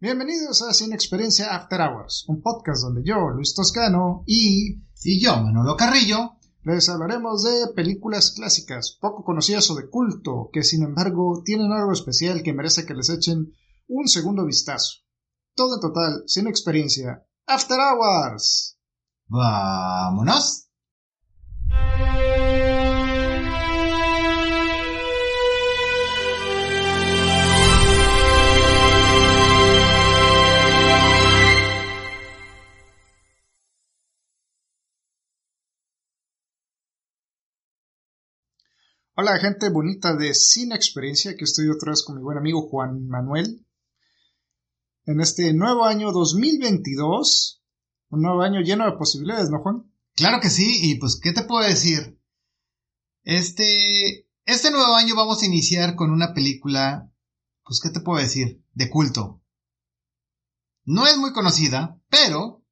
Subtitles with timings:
[0.00, 5.42] Bienvenidos a Sin Experiencia After Hours, un podcast donde yo, Luis Toscano, y, y yo,
[5.42, 11.42] Manolo Carrillo, les hablaremos de películas clásicas, poco conocidas o de culto, que sin embargo
[11.44, 13.52] tienen algo especial que merece que les echen
[13.88, 14.98] un segundo vistazo.
[15.56, 17.26] Todo en total, sin experiencia.
[17.48, 18.78] After Hours.
[19.26, 20.68] Vámonos.
[39.20, 43.08] Hola gente bonita de Sin Experiencia, que estoy otra vez con mi buen amigo Juan
[43.08, 43.66] Manuel.
[45.06, 47.60] En este nuevo año 2022,
[48.10, 49.92] un nuevo año lleno de posibilidades, ¿no Juan?
[50.14, 52.16] Claro que sí, y pues, ¿qué te puedo decir?
[53.24, 57.12] Este, este nuevo año vamos a iniciar con una película,
[57.64, 58.62] pues, ¿qué te puedo decir?
[58.74, 59.42] De culto.
[60.84, 62.64] No es muy conocida, pero...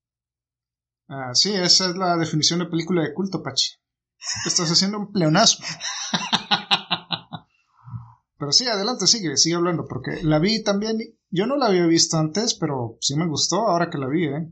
[1.08, 3.70] Ah, sí, esa es la definición de película de culto, Pachi.
[4.46, 5.66] Estás haciendo un pleonasmo.
[8.38, 10.98] Pero sí, adelante, sigue, sigue hablando, porque la vi también,
[11.30, 14.50] yo no la había visto antes, pero sí me gustó ahora que la vi, ¿eh?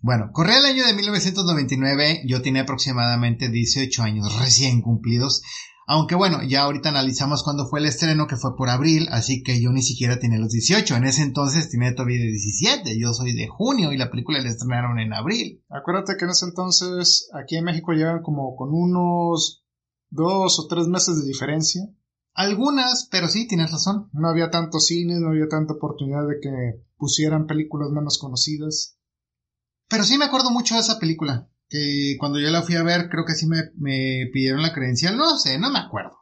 [0.00, 5.42] Bueno, corría el año de 1999, yo tenía aproximadamente 18 años recién cumplidos,
[5.88, 9.62] aunque bueno, ya ahorita analizamos cuándo fue el estreno, que fue por abril, así que
[9.62, 10.96] yo ni siquiera tenía los 18.
[10.96, 12.98] En ese entonces tenía todavía 17.
[12.98, 15.62] Yo soy de junio y la película la estrenaron en abril.
[15.70, 19.64] Acuérdate que en ese entonces aquí en México llegan como con unos
[20.10, 21.82] dos o tres meses de diferencia.
[22.36, 24.10] Algunas, pero sí, tienes razón.
[24.12, 28.98] No había tanto cine, no había tanta oportunidad de que pusieran películas menos conocidas.
[29.88, 33.08] Pero sí me acuerdo mucho de esa película que cuando yo la fui a ver,
[33.08, 36.12] creo que sí me, me pidieron la credencial, no sé, no me acuerdo.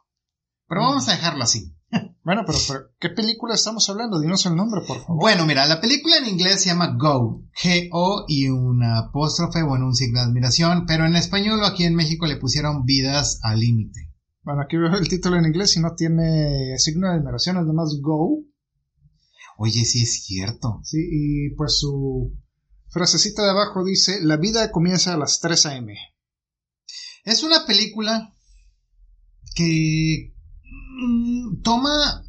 [0.69, 0.85] Pero mm.
[0.85, 1.75] vamos a dejarlo así.
[2.23, 2.57] Bueno, pero,
[2.99, 4.19] ¿qué película estamos hablando?
[4.19, 5.21] Dinos el nombre, por favor.
[5.21, 9.93] Bueno, mira, la película en inglés se llama Go, G-O y una apóstrofe, bueno, un
[9.93, 14.14] signo de admiración, pero en español o aquí en México le pusieron Vidas al Límite.
[14.45, 17.97] Bueno, aquí veo el título en inglés y no tiene signo de admiración, es nomás
[17.99, 18.43] Go.
[19.57, 20.81] Oye, sí es cierto.
[20.83, 22.31] Sí, y pues su
[22.89, 25.97] frasecita de abajo dice, la vida comienza a las 3 a.m.
[27.23, 28.35] Es una película
[29.55, 30.35] que
[31.01, 32.23] mm, toma,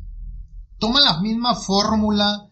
[0.78, 2.48] toma la misma fórmula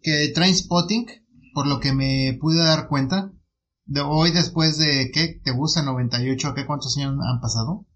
[0.00, 1.06] que Trainspotting,
[1.52, 3.34] por lo que me pude dar cuenta.
[3.84, 5.42] De hoy después de, ¿qué?
[5.44, 6.54] ¿Te gusta 98?
[6.54, 7.86] ¿Qué cuántos años han pasado?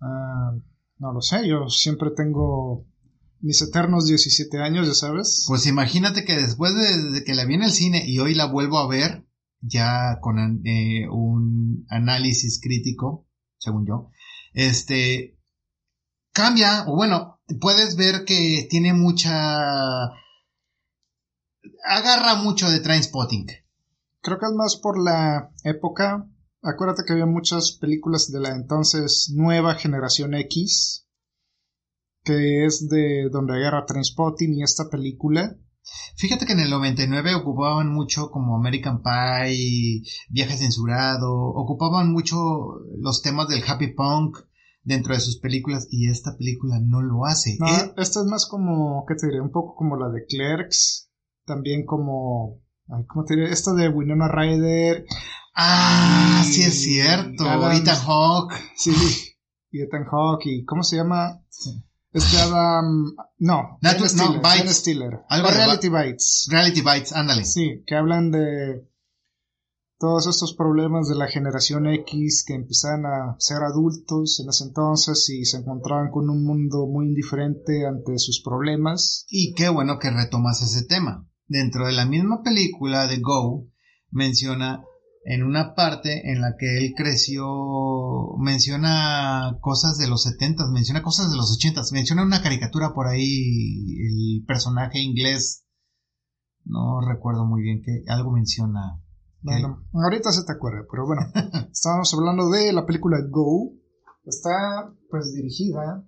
[0.00, 0.52] Ah,
[0.98, 2.86] no lo sé, yo siempre tengo
[3.40, 5.44] mis eternos 17 años, ya sabes.
[5.46, 8.78] Pues imagínate que después de, que la vi en el cine y hoy la vuelvo
[8.78, 9.26] a ver,
[9.60, 13.26] ya con eh, un análisis crítico,
[13.58, 14.10] según yo,
[14.52, 15.38] este,
[16.32, 20.06] cambia, o bueno, puedes ver que tiene mucha...
[21.84, 23.46] agarra mucho de Trainspotting.
[24.20, 26.28] Creo que es más por la época.
[26.66, 31.06] Acuérdate que había muchas películas de la entonces nueva generación X
[32.26, 35.56] que es de donde agarra Transpotting y esta película.
[36.16, 42.36] Fíjate que en el 99 ocupaban mucho como American Pie, Viaje Censurado, ocupaban mucho
[42.98, 44.38] los temas del happy punk
[44.82, 47.56] dentro de sus películas y esta película no lo hace.
[47.60, 49.40] No, esta es más como, ¿qué te diré?
[49.40, 51.08] Un poco como la de Clerks,
[51.44, 52.60] también como,
[53.06, 53.52] ¿cómo te diré?
[53.52, 55.06] Esta de Winona Ryder.
[55.56, 57.44] Ah, sí es cierto.
[57.72, 58.54] Ethan Hawke.
[58.76, 58.92] Sí,
[59.70, 61.42] y Ethan Hawke y ¿cómo se llama?
[62.12, 63.14] Este Adam.
[63.38, 64.42] No, ben Stiller.
[64.42, 65.20] No, Stiller.
[65.30, 66.46] Reality Bites.
[66.50, 67.44] Reality Bites, ándale.
[67.44, 68.86] Sí, que hablan de
[69.98, 75.26] todos estos problemas de la generación X que empezaban a ser adultos en ese entonces
[75.30, 79.24] y se encontraban con un mundo muy indiferente ante sus problemas.
[79.30, 81.26] Y qué bueno que retomas ese tema.
[81.46, 83.68] Dentro de la misma película de Go
[84.10, 84.84] menciona
[85.28, 87.44] en una parte en la que él creció,
[88.38, 93.98] menciona cosas de los setentas, menciona cosas de los ochentas, menciona una caricatura por ahí,
[93.98, 95.66] el personaje inglés,
[96.64, 99.02] no recuerdo muy bien que algo menciona.
[99.42, 101.22] Bueno, ahorita se te acuerda, pero bueno,
[101.72, 103.72] estábamos hablando de la película Go,
[104.24, 106.06] está pues dirigida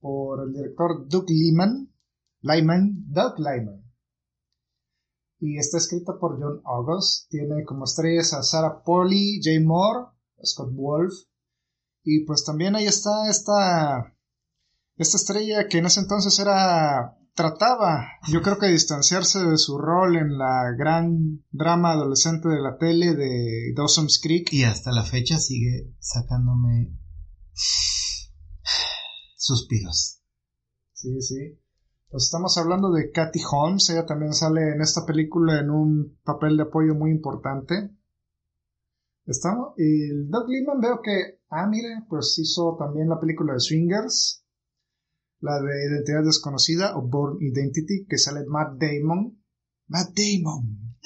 [0.00, 1.90] por el director Doug Lyman,
[2.42, 3.87] Lyman, Doug Lyman
[5.40, 7.28] y está escrita por John August.
[7.30, 10.10] Tiene como estrellas a Sarah Polly, Jay Moore,
[10.44, 11.14] Scott Wolf.
[12.02, 14.16] Y pues también ahí está esta,
[14.96, 20.16] esta estrella que en ese entonces era trataba, yo creo que distanciarse de su rol
[20.16, 24.52] en la gran drama adolescente de la tele de Dawson's Creek.
[24.52, 26.98] Y hasta la fecha sigue sacándome
[29.36, 30.20] suspiros.
[30.92, 31.60] Sí, sí.
[32.10, 36.56] Pues estamos hablando de Kathy Holmes, ella también sale en esta película en un papel
[36.56, 37.90] de apoyo muy importante.
[39.26, 43.60] Estamos, y el Doug Liman veo que, ah, mire, pues hizo también la película de
[43.60, 44.42] Swingers,
[45.40, 49.38] la de Identidad Desconocida o Born Identity, que sale Matt Damon.
[49.88, 50.96] Matt Damon.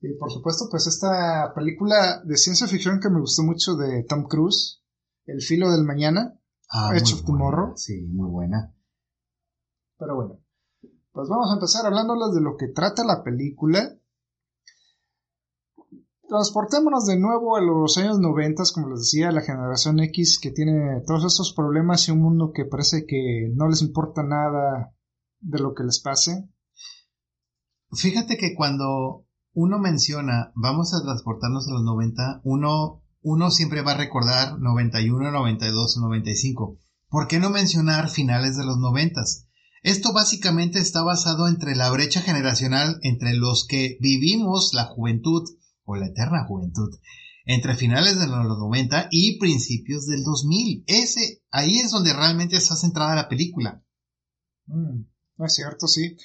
[0.00, 4.26] Y por supuesto, pues esta película de ciencia ficción que me gustó mucho de Tom
[4.26, 4.82] Cruise,
[5.26, 6.40] El filo del mañana,
[6.70, 7.74] Ah, Edge of Tomorrow.
[7.76, 8.72] Sí, muy buena.
[9.98, 10.40] Pero bueno,
[11.12, 13.96] pues vamos a empezar hablándoles de lo que trata la película.
[16.28, 21.02] Transportémonos de nuevo a los años 90, como les decía, la generación X que tiene
[21.06, 24.92] todos estos problemas y un mundo que parece que no les importa nada
[25.40, 26.48] de lo que les pase.
[27.92, 33.92] Fíjate que cuando uno menciona, vamos a transportarnos a los 90, uno, uno siempre va
[33.92, 36.78] a recordar 91, 92, 95.
[37.08, 39.22] ¿Por qué no mencionar finales de los 90?
[39.86, 45.48] Esto básicamente está basado entre la brecha generacional entre los que vivimos la juventud
[45.84, 46.90] o la eterna juventud
[47.44, 50.82] entre finales de los 90 y principios del 2000.
[50.88, 53.80] Ese, ahí es donde realmente está centrada la película.
[54.66, 55.02] Mm,
[55.44, 56.16] es cierto, sí.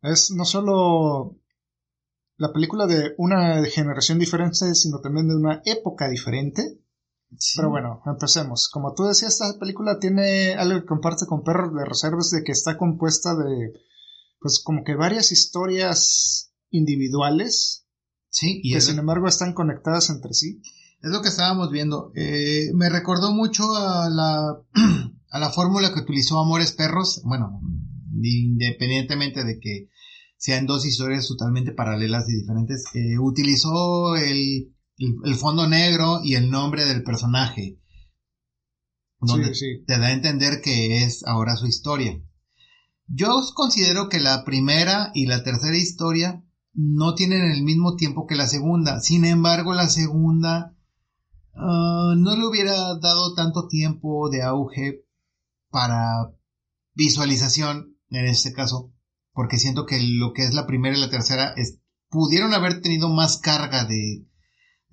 [0.00, 1.38] Es no solo
[2.38, 6.80] la película de una generación diferente, sino también de una época diferente.
[7.38, 7.56] Sí.
[7.56, 8.68] Pero bueno, empecemos.
[8.72, 12.52] Como tú decías, esta película tiene algo que comparte con Perros de Reservas de que
[12.52, 13.72] está compuesta de,
[14.40, 17.84] pues como que varias historias individuales
[18.34, 20.60] Sí, y que sin embargo están conectadas entre sí.
[21.00, 22.10] es lo que estábamos viendo.
[22.16, 24.58] Eh, me recordó mucho a la,
[25.30, 27.22] a la fórmula que utilizó Amores Perros.
[27.24, 27.60] Bueno,
[28.20, 29.88] independientemente de que
[30.36, 36.34] sean dos historias totalmente paralelas y diferentes, eh, utilizó el, el, el fondo negro y
[36.34, 37.78] el nombre del personaje.
[39.20, 39.84] Donde Sí, sí.
[39.86, 42.20] te da a entender que es ahora su historia.
[43.06, 46.42] Yo considero que la primera y la tercera historia
[46.72, 49.00] no tienen el mismo tiempo que la segunda.
[49.00, 50.76] Sin embargo, la segunda
[51.54, 55.04] ah, no le hubiera dado tanto tiempo de auge
[55.70, 56.32] para
[56.94, 58.92] visualización en este caso,
[59.32, 63.08] porque siento que lo que es la primera y la tercera es, pudieron haber tenido
[63.08, 64.26] más carga de,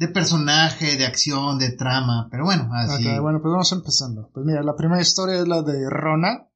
[0.01, 3.07] de personaje, de acción, de trama, pero bueno, así.
[3.07, 4.31] Ok, bueno, pues vamos empezando.
[4.33, 6.49] Pues mira, la primera historia es la de Rona.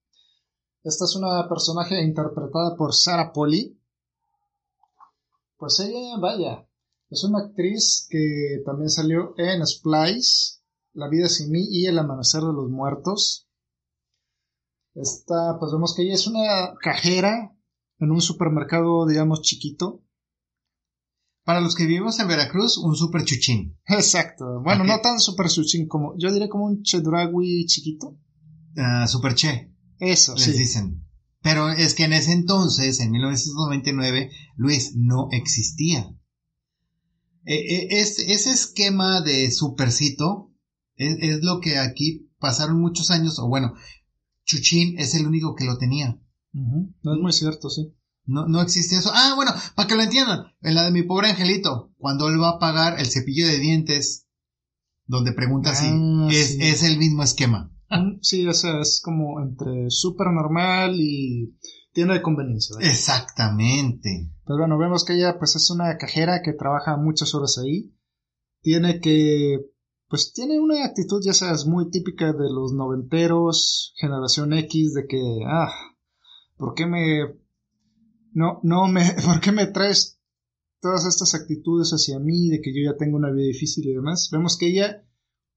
[0.83, 3.79] Esta es una personaje interpretada por Sarah Polly.
[5.57, 6.67] Pues ella, vaya,
[7.11, 10.63] es una actriz que también salió en Splice,
[10.93, 13.47] La vida sin mí y El amanecer de los muertos.
[14.95, 17.55] Esta, pues vemos que ella es una cajera
[17.99, 20.01] en un supermercado, digamos, chiquito.
[21.45, 23.77] Para los que vivimos en Veracruz, un super chuchín.
[23.87, 24.61] Exacto.
[24.63, 28.17] Bueno, no tan super suchin como, yo diría como un chedraui chiquito.
[28.77, 30.51] Ah, super che, Eso, les sí.
[30.57, 31.01] dicen.
[31.41, 36.09] Pero es que en ese entonces, en 1999, Luis no existía.
[37.45, 40.51] Eh, es- ese esquema de supercito
[40.95, 43.73] es, es lo que aquí pasaron muchos años, o bueno,
[44.45, 46.19] Chuchín es el único que lo tenía.
[46.53, 47.93] No es muy cierto, sí.
[48.25, 49.11] No, no existe eso.
[49.13, 52.49] Ah, bueno, para que lo entiendan, en la de mi pobre angelito, cuando él va
[52.51, 54.27] a pagar el cepillo de dientes,
[55.05, 55.87] donde pregunta Ah, si
[56.35, 56.57] es, sí.
[56.61, 57.71] es el mismo esquema.
[57.89, 61.55] Un- Sí, o sea, es como entre súper normal y
[61.93, 62.75] tienda de conveniencia.
[62.75, 62.91] ¿verdad?
[62.91, 64.31] Exactamente.
[64.43, 67.93] Pues bueno, vemos que ella pues es una cajera que trabaja muchas horas ahí.
[68.61, 69.59] Tiene que,
[70.07, 75.21] pues tiene una actitud, ya sabes, muy típica de los noventeros, generación X, de que,
[75.47, 75.71] ah,
[76.57, 77.35] ¿por qué me,
[78.35, 80.19] no, no me, ¿por qué me traes
[80.81, 84.29] todas estas actitudes hacia mí, de que yo ya tengo una vida difícil y demás?
[84.31, 85.03] Vemos que ella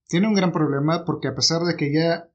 [0.09, 2.31] tiene un gran problema porque a pesar de que ya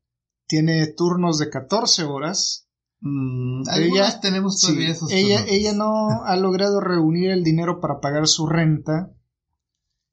[0.48, 2.60] tiene turnos de 14 horas,
[3.06, 5.52] Mm, Ella- tenemos Sí, todavía esos ella, turnos.
[5.54, 9.12] ella no ha logrado reunir el dinero para pagar su renta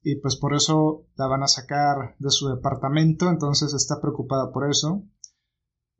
[0.03, 4.69] y pues por eso la van a sacar de su departamento, entonces está preocupada por
[4.69, 5.03] eso.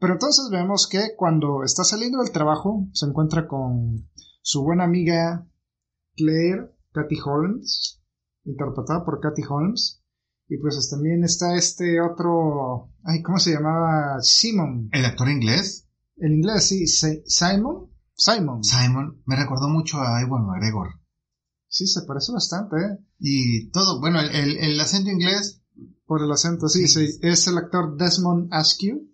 [0.02, 4.10] Pero entonces vemos que cuando está saliendo del trabajo se encuentra con
[4.42, 5.48] su buena amiga
[6.16, 8.02] Claire, Kathy Holmes,
[8.44, 10.02] interpretada por Kathy Holmes.
[10.50, 14.20] Y pues también está este otro, ay, ¿cómo se llamaba?
[14.22, 14.90] Simon.
[14.92, 17.92] El actor inglés, En inglés sí, Si- Simon.
[18.16, 18.64] Simon.
[18.64, 21.00] Simon, me recordó mucho a Iwan McGregor.
[21.68, 22.98] Sí, se parece bastante, ¿eh?
[23.20, 25.60] Y todo, bueno, el, el- el acento inglés,
[26.06, 27.08] Por el acento, sí, Sí.
[27.08, 27.20] sí.
[27.22, 29.08] Es el actor Desmond Askew.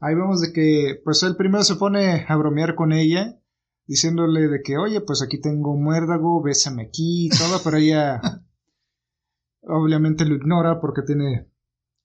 [0.00, 3.40] Ahí vemos de que, pues él primero se pone a bromear con ella,
[3.86, 8.20] diciéndole de que, oye, pues aquí tengo un muérdago, bésame aquí y todo, pero ella
[9.62, 11.50] obviamente lo ignora porque tiene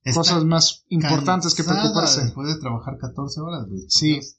[0.03, 2.23] está cosas más importantes que preocuparse.
[2.23, 4.13] Después de trabajar 14 horas, Luis, Sí.
[4.13, 4.37] Dios.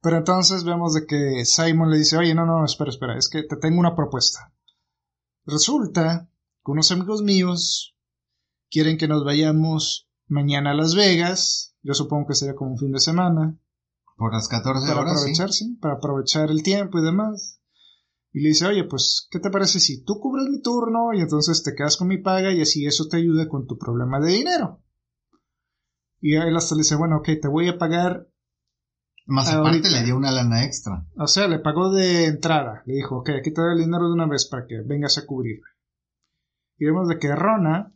[0.00, 3.44] Pero entonces vemos de que Simon le dice, oye, no, no, espera, espera, es que
[3.44, 4.52] te tengo una propuesta.
[5.46, 6.28] Resulta
[6.64, 7.96] que unos amigos míos
[8.68, 11.71] quieren que nos vayamos mañana a Las Vegas.
[11.82, 13.58] Yo supongo que sería como un fin de semana.
[14.16, 15.16] Por las 14 para horas.
[15.16, 15.64] aprovechar, sí.
[15.64, 17.60] sí, para aprovechar el tiempo y demás.
[18.32, 21.62] Y le dice, oye, pues, ¿qué te parece si tú cubres mi turno y entonces
[21.62, 24.82] te quedas con mi paga y así eso te ayuda con tu problema de dinero?
[26.20, 28.28] Y él hasta le dice, bueno, ok, te voy a pagar,
[29.26, 29.88] Más Ahorita.
[29.88, 31.04] aparte le dio una lana extra.
[31.16, 32.82] o sea, le pagó de entrada.
[32.86, 35.26] Le dijo, ok, aquí te doy el dinero de una vez para que vengas a
[35.26, 35.66] cubrirme.
[36.78, 37.92] Y vemos de que Rona,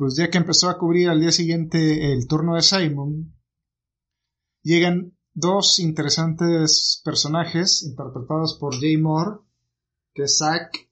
[0.00, 3.34] pues ya que empezó a cubrir al día siguiente el turno de Simon,
[4.62, 9.42] llegan dos interesantes personajes interpretados por Jay Moore,
[10.14, 10.88] que es Zack,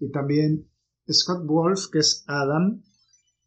[0.00, 0.70] y también
[1.10, 2.82] Scott Wolf, que es Adam.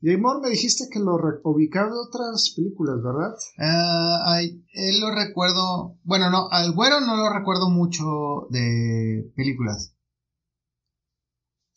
[0.02, 3.36] Jay Moore me dijiste que lo ubicaba de otras películas, ¿verdad?
[3.60, 6.00] Ah, él lo recuerdo.
[6.02, 9.94] Bueno, no, al güero no lo recuerdo mucho de películas.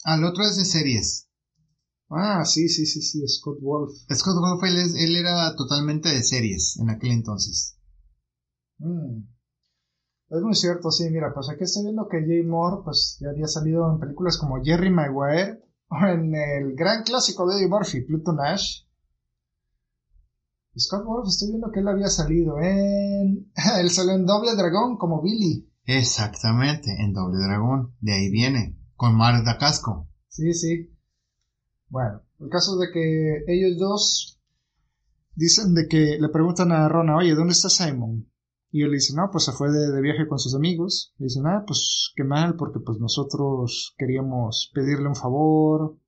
[0.03, 1.29] Al otro es de series.
[2.15, 3.93] Ah, sí, sí, sí, sí, Scott Wolf.
[4.13, 7.79] Scott Wolf, él, él era totalmente de series en aquel entonces.
[8.79, 9.23] Mm.
[10.29, 13.47] Es muy cierto, sí, mira, pues aquí estoy viendo que Jay Moore pues ya había
[13.47, 18.33] salido en películas como Jerry Maguire o en el gran clásico de Eddie Murphy, Pluto
[18.33, 18.83] Nash.
[20.79, 23.53] Scott Wolf, estoy viendo que él había salido en...
[23.81, 25.71] él salió en Doble Dragón como Billy.
[25.85, 27.95] Exactamente, en Doble Dragón.
[28.01, 28.79] De ahí viene.
[28.97, 30.09] Con Marta Casco.
[30.29, 30.92] Sí, sí.
[31.93, 34.41] Bueno, el caso de que ellos dos
[35.35, 38.33] dicen de que le preguntan a Rona, oye, ¿dónde está Simon?
[38.71, 41.13] Y él le dice, no, pues se fue de, de viaje con sus amigos.
[41.19, 45.99] Le dicen, ah, pues qué mal, porque pues nosotros queríamos pedirle un favor.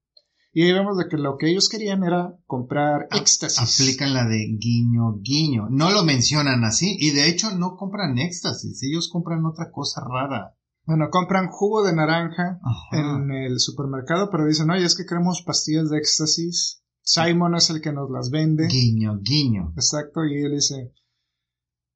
[0.54, 3.82] Y ahí vemos de que lo que ellos querían era comprar éxtasis.
[3.82, 5.68] Aplican la de guiño, guiño.
[5.68, 6.96] No lo mencionan así.
[6.98, 8.82] Y de hecho no compran éxtasis.
[8.84, 10.56] Ellos compran otra cosa rara.
[10.86, 12.98] Bueno, compran jugo de naranja Ajá.
[12.98, 16.82] en el supermercado, pero dicen, oye, es que queremos pastillas de éxtasis.
[17.00, 18.66] Simon es el que nos las vende.
[18.66, 19.72] Guiño, guiño.
[19.76, 20.92] Exacto, y él dice,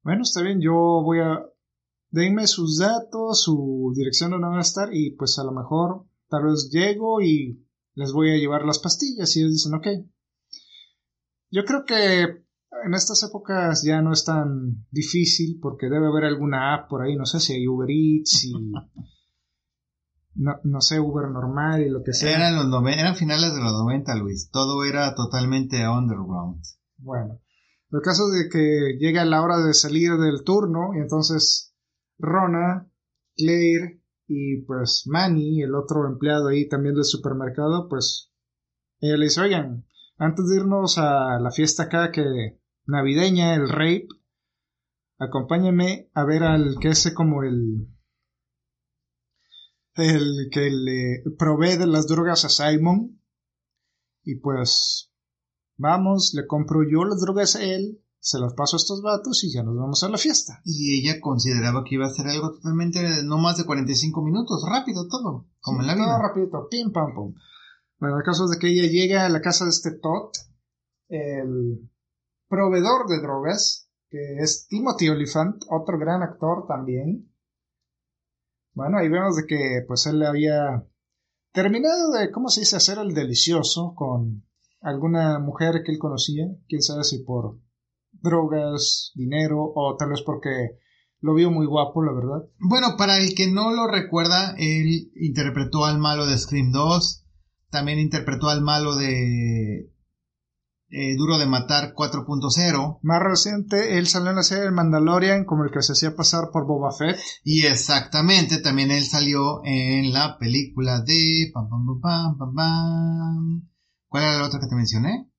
[0.03, 1.45] bueno, está bien, yo voy a,
[2.09, 6.45] denme sus datos, su dirección donde van a estar y pues a lo mejor tal
[6.45, 9.87] vez llego y les voy a llevar las pastillas y ellos dicen, ok.
[11.51, 12.43] Yo creo que
[12.85, 17.15] en estas épocas ya no es tan difícil porque debe haber alguna app por ahí,
[17.15, 18.53] no sé si hay Uber Eats y
[20.35, 22.35] no, no sé, Uber normal y lo que sea.
[22.35, 24.49] Eran los nove- eran finales de los 90, Luis.
[24.51, 26.61] Todo era totalmente underground.
[26.97, 27.39] Bueno,
[27.91, 31.75] el caso de que llega la hora de salir del turno y entonces
[32.17, 32.89] Rona,
[33.35, 38.31] Claire y pues Manny, el otro empleado ahí también del supermercado, pues
[38.99, 39.85] ella le dice, oigan,
[40.19, 44.07] antes de irnos a la fiesta acá que navideña, el rape,
[45.17, 47.87] acompáñenme a ver al que es como el
[49.95, 53.21] el que le provee de las drogas a Simon
[54.23, 55.11] y pues
[55.77, 59.53] vamos, le compro yo las drogas a él, se las paso a estos vatos y
[59.53, 60.61] ya nos vamos a la fiesta.
[60.65, 65.07] Y ella consideraba que iba a ser algo totalmente, no más de 45 minutos, rápido
[65.07, 66.19] todo, como en la Todo vida.
[66.21, 67.33] rapidito, pim pam pum.
[67.99, 70.31] Bueno, el caso es de que ella llega a la casa de este Todd,
[71.09, 71.89] el
[72.47, 77.31] proveedor de drogas, que es Timothy Oliphant, otro gran actor también.
[78.73, 80.87] Bueno, ahí vemos de que pues él había
[81.51, 84.45] terminado de, ¿cómo se dice?, hacer el delicioso con
[84.81, 87.59] alguna mujer que él conocía, quién sabe si por
[88.11, 90.77] drogas, dinero o tal vez porque
[91.19, 92.49] lo vio muy guapo, la verdad.
[92.59, 97.25] Bueno, para el que no lo recuerda, él interpretó al malo de Scream 2,
[97.69, 99.91] también interpretó al malo de
[100.91, 105.63] eh, Duro de Matar 4.0 Más reciente, él salió en la serie del Mandalorian como
[105.63, 107.17] el que se hacía pasar por Boba Fett.
[107.43, 113.69] y exactamente también él salió en la película de pam, pam, pam, pam, pam, pam.
[114.07, 115.29] ¿Cuál era la otra que te mencioné?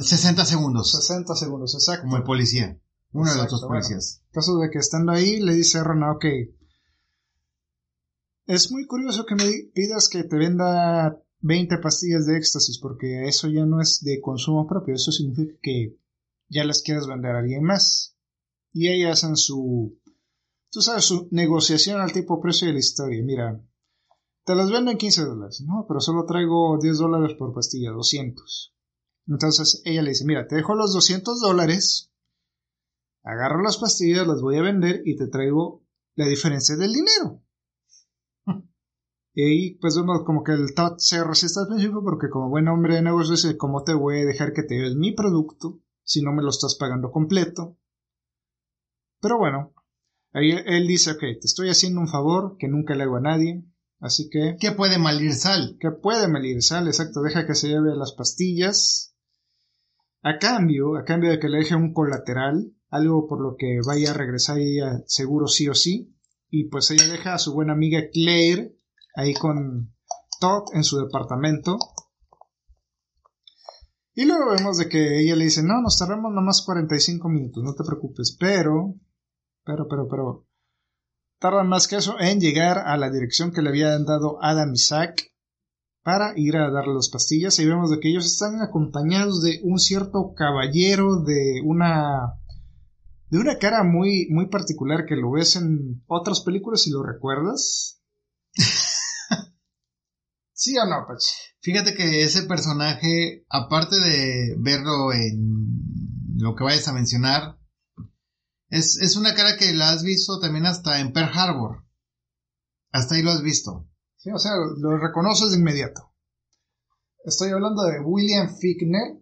[0.00, 2.02] 60 segundos 60 segundos, exacto.
[2.02, 2.76] como el policía,
[3.12, 3.74] uno de los dos bueno.
[3.74, 4.22] policías.
[4.32, 6.24] caso de que estando ahí, le dice a Rona, ok,
[8.46, 9.44] es muy curioso que me
[9.74, 14.66] pidas que te venda 20 pastillas de éxtasis, porque eso ya no es de consumo
[14.66, 15.98] propio, eso significa que
[16.48, 18.16] ya las quieres vender a alguien más.
[18.72, 19.98] Y ellas hacen su,
[20.70, 23.22] tú sabes, su negociación al tipo precio de la historia.
[23.24, 23.64] Mira,
[24.44, 25.62] te las vendo en 15 dólares.
[25.66, 28.74] No, pero solo traigo 10 dólares por pastilla, 200.
[29.26, 32.12] Entonces ella le dice, mira, te dejo los 200 dólares,
[33.22, 35.84] agarro las pastillas, las voy a vender y te traigo
[36.16, 37.42] la diferencia del dinero.
[39.32, 42.96] Y pues vemos como que el Todd se resiste al principio porque como buen hombre
[42.96, 46.32] de negocios dice, ¿cómo te voy a dejar que te lleves mi producto si no
[46.32, 47.78] me lo estás pagando completo?
[49.20, 49.72] Pero bueno,
[50.32, 53.64] ahí él dice, ok, te estoy haciendo un favor que nunca le hago a nadie,
[54.00, 54.56] así que...
[54.58, 55.76] ¿Qué puede malir sal?
[55.78, 59.14] Que puede malir sal, exacto, deja que se lleve las pastillas.
[60.22, 64.10] A cambio, a cambio de que le deje un colateral, algo por lo que vaya
[64.10, 66.16] a regresar ella seguro sí o sí,
[66.48, 68.79] y pues ella deja a su buena amiga Claire
[69.20, 69.94] ahí con
[70.40, 71.78] Todd en su departamento.
[74.14, 77.74] Y luego vemos de que ella le dice, no, nos tardamos nomás 45 minutos, no
[77.74, 78.94] te preocupes, pero,
[79.64, 80.46] pero, pero, pero,
[81.38, 85.30] tardan más que eso en llegar a la dirección que le habían dado Adam Zack
[86.02, 89.78] para ir a darle las pastillas y vemos de que ellos están acompañados de un
[89.78, 92.34] cierto caballero de una
[93.28, 98.00] de una cara muy muy particular que lo ves en otras películas si lo recuerdas.
[100.60, 101.34] ¿Sí o no, Pachi?
[101.62, 107.58] Fíjate que ese personaje, aparte de verlo en lo que vayas a mencionar,
[108.68, 111.86] es, es una cara que la has visto también hasta en Pearl Harbor.
[112.92, 113.88] Hasta ahí lo has visto.
[114.18, 116.12] Sí, o sea, lo reconoces de inmediato.
[117.24, 119.18] Estoy hablando de William Fickner.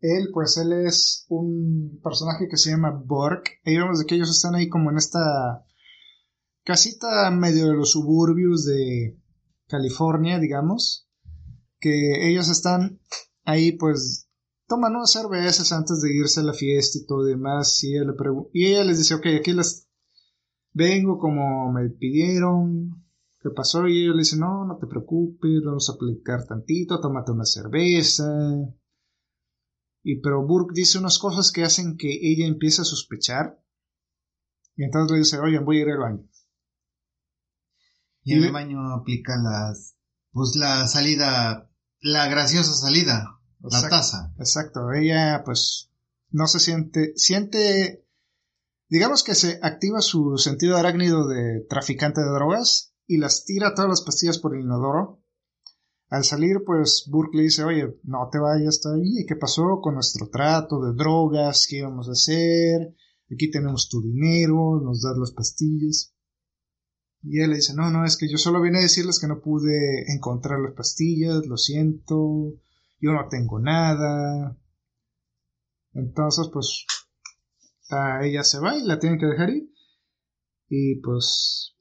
[0.00, 3.42] Él, pues, él es un personaje que se llama Borg.
[3.62, 5.66] Ahí vemos de que ellos están ahí como en esta
[6.64, 9.18] casita medio de los suburbios de
[9.68, 11.08] California, digamos.
[11.80, 13.00] Que ellos están
[13.44, 14.28] ahí, pues,
[14.66, 17.82] toman unas cervezas antes de irse a la fiesta y todo demás.
[17.84, 18.14] Y ella, le
[18.52, 19.86] y ella les dice, ok, aquí las
[20.72, 23.08] vengo como me pidieron
[23.40, 23.86] ¿Qué pasó?
[23.86, 28.26] Y ella le dice, no, no te preocupes, vamos a platicar tantito, tómate una cerveza.
[30.02, 33.62] Y pero Burke dice unas cosas que hacen que ella empiece a sospechar.
[34.74, 36.28] Y entonces le dice, oye, voy a ir al baño.
[38.28, 39.96] Y, en el baño aplica las,
[40.32, 41.70] pues la salida,
[42.00, 44.34] la graciosa salida, la taza.
[44.38, 45.90] Exacto, ella pues
[46.30, 48.06] no se siente, siente,
[48.88, 53.88] digamos que se activa su sentido arácnido de traficante de drogas y las tira todas
[53.88, 55.22] las pastillas por el inodoro.
[56.10, 60.28] Al salir, pues Burke le dice, oye, no te vayas todavía, ¿qué pasó con nuestro
[60.28, 61.66] trato de drogas?
[61.68, 62.94] ¿Qué íbamos a hacer?
[63.32, 66.14] Aquí tenemos tu dinero, nos das las pastillas.
[67.22, 69.40] Y él le dice, no, no, es que yo solo vine a decirles que no
[69.40, 72.54] pude encontrar las pastillas, lo siento,
[73.00, 74.56] yo no tengo nada.
[75.92, 76.86] Entonces, pues,
[77.90, 79.72] a ella se va y la tienen que dejar ir.
[80.68, 81.76] Y pues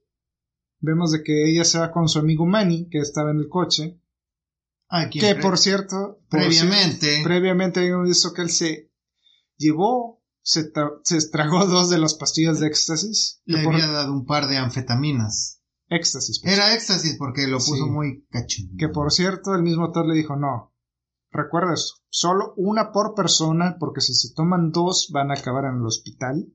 [0.79, 3.99] vemos de que ella se va con su amigo Manny, que estaba en el coche.
[4.89, 8.89] Ah, que por cierto, previamente, previamente habíamos visto que él se
[9.57, 10.16] llevó,
[10.47, 10.71] se,
[11.03, 13.41] se tragó dos de las pastillas de éxtasis.
[13.43, 15.61] Le había dado un par de anfetaminas.
[15.89, 16.39] Éxtasis.
[16.41, 16.53] Pues.
[16.53, 18.75] Era éxtasis porque lo puso muy cachundo.
[18.77, 20.73] Que por cierto, el mismo Todd le dijo, no,
[21.31, 25.79] recuerda esto, solo una por persona, porque si se toman dos van a acabar en
[25.79, 26.47] el hospital.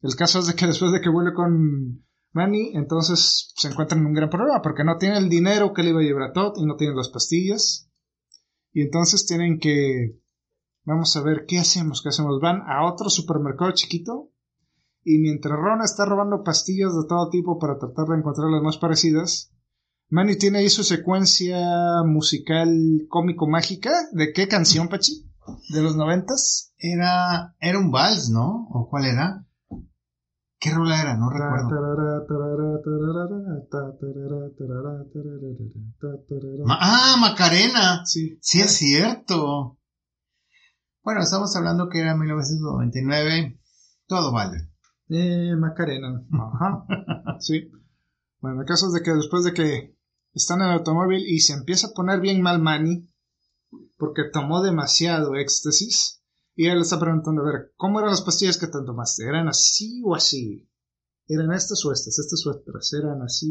[0.00, 4.06] El caso es de que después de que vuelve con Manny, entonces se encuentran en
[4.06, 6.54] un gran problema porque no tiene el dinero que le iba a llevar a Todd
[6.56, 7.90] y no tienen las pastillas.
[8.72, 10.20] Y entonces tienen que...
[10.86, 12.40] Vamos a ver qué hacemos, qué hacemos.
[12.40, 14.30] Van a otro supermercado chiquito
[15.02, 18.78] y mientras Ron está robando pastillas de todo tipo para tratar de encontrar las más
[18.78, 19.52] parecidas,
[20.10, 21.58] Manny tiene ahí su secuencia
[22.04, 22.70] musical
[23.08, 23.90] cómico-mágica.
[24.12, 25.28] ¿De qué canción, Pachi?
[25.70, 26.72] ¿De los noventas?
[26.78, 28.68] Era, era un vals, ¿no?
[28.70, 29.44] ¿O cuál era?
[30.58, 31.16] ¿Qué rola era?
[31.16, 31.68] No recuerdo.
[36.80, 38.02] ah, Macarena.
[38.04, 38.38] Sí.
[38.40, 39.75] Sí, es cierto.
[41.06, 43.60] Bueno, estamos hablando que era 1999.
[44.08, 44.72] Todo vale.
[45.08, 46.26] Eh, Macarena.
[46.32, 46.84] Ajá.
[47.38, 47.70] sí.
[48.40, 49.96] Bueno, el caso es de que después de que
[50.34, 53.08] están en el automóvil y se empieza a poner bien mal Manny,
[53.96, 56.24] porque tomó demasiado éxtasis,
[56.56, 59.28] y él está preguntando, a ver, ¿cómo eran las pastillas que te tomaste?
[59.28, 60.68] ¿Eran así o así?
[61.28, 62.18] ¿Eran estas o estas?
[62.18, 62.92] Estas o otras.
[62.92, 63.48] ¿Eran así?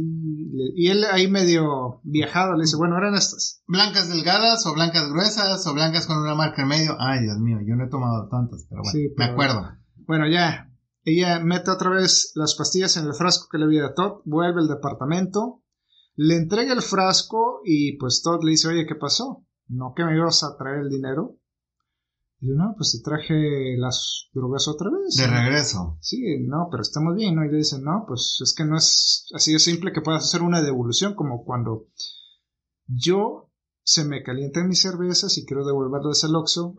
[0.75, 3.63] Y él ahí medio viajado le dice, bueno, eran estas.
[3.67, 6.95] ¿Blancas delgadas o blancas gruesas o blancas con una marca en medio?
[6.99, 9.61] Ay, Dios mío, yo no he tomado tantas, pero bueno, me acuerdo.
[10.07, 10.71] Bueno, ya.
[11.03, 14.61] Ella mete otra vez las pastillas en el frasco que le había dado Todd, vuelve
[14.61, 15.61] al departamento,
[16.15, 19.45] le entrega el frasco y pues Todd le dice, oye, ¿qué pasó?
[19.67, 21.37] ¿No que me ibas a traer el dinero?
[22.45, 25.15] Y yo, no, pues te traje las drogas otra vez.
[25.15, 25.97] De regreso.
[25.99, 27.43] Sí, no, pero estamos bien, ¿no?
[27.43, 30.43] Y le dicen, no, pues es que no es así de simple que puedas hacer
[30.43, 31.87] una devolución, como cuando
[32.87, 33.51] yo
[33.83, 36.75] se me calientan mis cervezas y quiero devolverlas al Oxxo.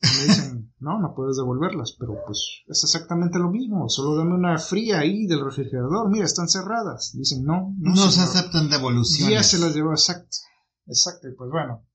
[0.00, 4.34] Y me dicen, no, no puedes devolverlas, pero pues es exactamente lo mismo, solo dame
[4.34, 7.12] una fría ahí del refrigerador, mira, están cerradas.
[7.14, 7.94] Dicen, no, no.
[7.94, 9.34] No se aceptan devoluciones.
[9.34, 10.38] Ya se las llevó, exacto.
[10.86, 11.86] Exacto, y pues bueno,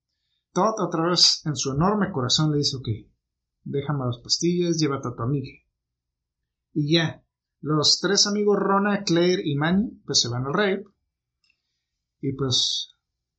[0.57, 2.87] Todd otra vez en su enorme corazón le dice, ok,
[3.63, 5.51] déjame las pastillas, llévate a tu amiga.
[6.73, 7.23] Y ya,
[7.61, 10.85] los tres amigos Rona, Claire y Manny, pues se van al rape.
[12.21, 12.89] Y pues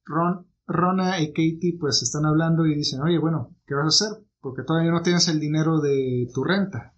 [0.05, 4.25] Ron, Rona y Katie pues están hablando y dicen, oye, bueno, ¿qué vas a hacer?
[4.39, 6.95] Porque todavía no tienes el dinero de tu renta.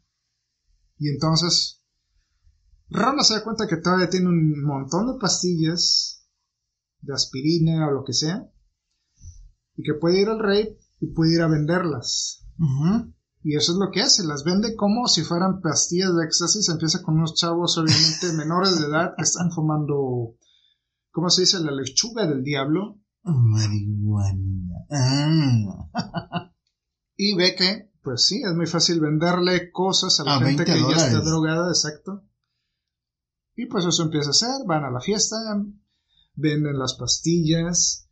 [0.99, 1.83] Y entonces,
[2.91, 6.29] Rona se da cuenta que todavía tiene un montón de pastillas,
[7.01, 8.51] de aspirina o lo que sea,
[9.81, 12.45] y que puede ir al rey y puede ir a venderlas.
[13.43, 16.69] Y eso es lo que hace, las vende como si fueran pastillas de éxtasis.
[16.69, 20.37] Empieza con unos chavos, obviamente, menores de edad que están fumando,
[21.11, 21.61] ¿cómo se dice?
[21.61, 23.01] La lechuga del diablo.
[23.23, 24.87] Marihuana.
[24.91, 26.53] Ah.
[27.17, 31.07] y ve que, pues sí, es muy fácil venderle cosas a la gente que ya
[31.07, 32.25] está drogada, exacto.
[33.57, 35.37] Y pues eso empieza a hacer, van a la fiesta,
[36.35, 38.10] venden las pastillas,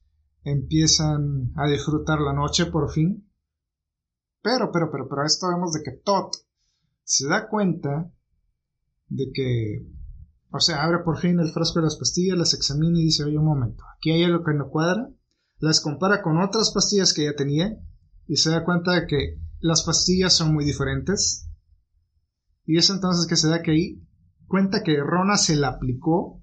[0.50, 3.28] empiezan a disfrutar la noche por fin.
[4.42, 6.30] Pero, pero, pero, pero esto vemos de que Todd
[7.02, 8.12] se da cuenta
[9.08, 9.86] de que,
[10.50, 13.38] o sea, abre por fin el frasco de las pastillas, las examina y dice, oye,
[13.38, 15.10] un momento, aquí hay algo que no cuadra,
[15.58, 17.78] las compara con otras pastillas que ya tenía
[18.26, 21.48] y se da cuenta de que las pastillas son muy diferentes.
[22.64, 24.08] Y es entonces que se da que ahí
[24.46, 26.42] cuenta que Rona se la aplicó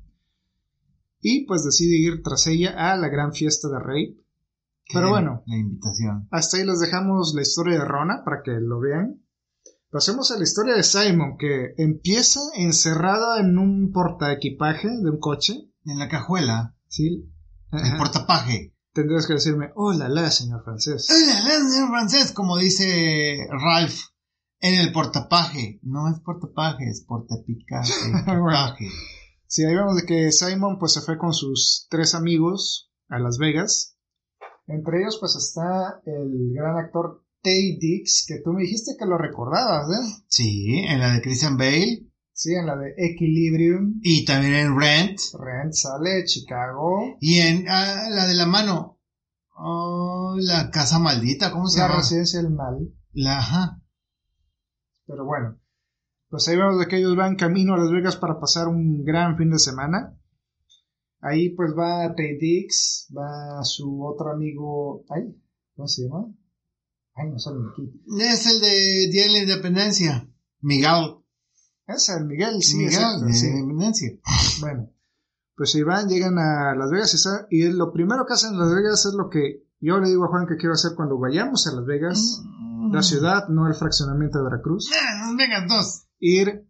[1.27, 4.23] y pues decide ir tras ella a la gran fiesta de Rey.
[4.93, 6.27] Pero bueno, la invitación.
[6.29, 9.25] Hasta ahí les dejamos la historia de Rona para que lo vean.
[9.89, 15.71] Pasemos a la historia de Simon, que empieza encerrada en un portaequipaje de un coche.
[15.85, 16.75] En la cajuela.
[16.88, 17.27] Sí.
[17.71, 18.75] El portapaje.
[18.93, 21.07] Tendrías que decirme, hola, la, señor francés.
[21.09, 23.97] Hola, la, señor francés, como dice Ralph.
[24.59, 25.79] En el portapaje.
[25.81, 27.91] No es portapaje, es portapicaje.
[29.47, 33.38] Sí, ahí vemos de que Simon pues se fue con sus tres amigos a Las
[33.38, 33.97] Vegas.
[34.67, 39.17] Entre ellos pues está el gran actor Tay Dix, que tú me dijiste que lo
[39.17, 40.23] recordabas, ¿eh?
[40.27, 42.10] Sí, en la de Christian Bale.
[42.34, 43.99] Sí, en la de Equilibrium.
[44.01, 45.19] Y también en Rent.
[45.39, 47.15] Rent sale Chicago.
[47.21, 48.99] Y en ah, la de la mano.
[49.58, 51.93] Oh, la casa maldita, ¿cómo se llama?
[51.93, 52.93] La residencia del mal.
[53.13, 53.81] La, ajá.
[55.05, 55.62] Pero bueno,
[56.36, 59.38] pues ahí vemos de que ellos van camino a Las Vegas para pasar un gran
[59.38, 60.19] fin de semana.
[61.21, 65.34] Ahí pues va Tay Dix, va su otro amigo, ay,
[65.78, 66.26] ¿cómo se llama?
[67.13, 67.89] Ay, no sale aquí.
[68.19, 71.19] Es el de Día de la Independencia, Miguel.
[71.88, 72.80] Es el Miguel, sí.
[72.80, 74.10] Miguel, de la Independencia.
[74.60, 74.91] Bueno,
[75.56, 78.76] pues ahí van, llegan a Las Vegas y, y, lo primero que hacen en Las
[78.76, 81.76] Vegas es lo que yo le digo a Juan que quiero hacer cuando vayamos a
[81.76, 82.41] Las Vegas.
[82.43, 82.93] Mm.
[82.93, 84.91] La ciudad, no el fraccionamiento de Veracruz.
[84.93, 86.67] Ah, Las Vegas 2 ir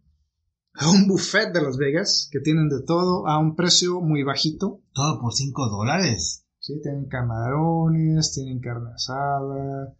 [0.74, 4.82] a un buffet de Las Vegas que tienen de todo a un precio muy bajito.
[4.92, 6.46] Todo por 5 dólares.
[6.58, 9.96] Sí, tienen camarones, tienen carne asada,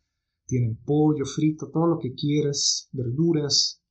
[0.46, 3.82] tienen pollo frito, todo lo que quieras, verduras.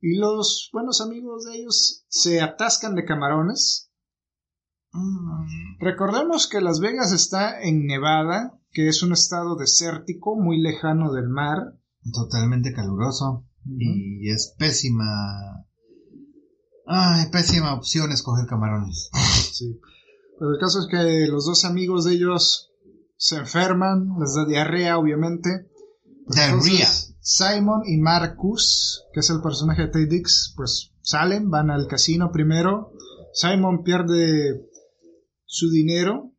[0.00, 3.90] Y los buenos amigos de ellos se atascan de camarones.
[4.92, 5.78] Mm.
[5.80, 11.28] Recordemos que Las Vegas está en Nevada, que es un estado desértico muy lejano del
[11.28, 11.78] mar.
[12.12, 13.44] Totalmente caluroso.
[13.76, 15.64] Y es pésima.
[16.86, 19.10] Ay, pésima opción escoger camarones.
[19.52, 19.78] Sí.
[20.38, 22.70] Pero el caso es que los dos amigos de ellos
[23.16, 25.68] se enferman, les da diarrea, obviamente.
[26.28, 26.88] Diarrea.
[27.20, 30.22] Simon y Marcus, que es el personaje de Tay
[30.56, 32.92] pues salen, van al casino primero.
[33.34, 34.66] Simon pierde
[35.44, 36.32] su dinero.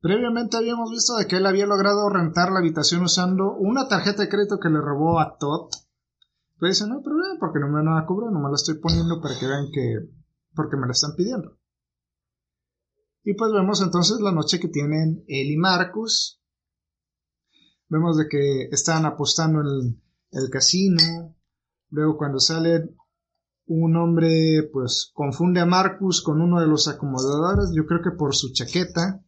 [0.00, 4.28] Previamente habíamos visto de que él había logrado rentar la habitación usando una tarjeta de
[4.28, 5.70] crédito que le robó a Todd.
[6.60, 8.78] Pero dice, no hay problema porque no me van a cobrar, no me la estoy
[8.78, 10.10] poniendo para que vean que,
[10.54, 11.56] porque me la están pidiendo.
[13.24, 16.38] Y pues vemos entonces la noche que tienen él y Marcus.
[17.88, 21.34] Vemos de que están apostando en el, casino.
[21.88, 22.94] Luego cuando sale
[23.66, 28.34] un hombre, pues confunde a Marcus con uno de los acomodadores, yo creo que por
[28.34, 29.24] su chaqueta,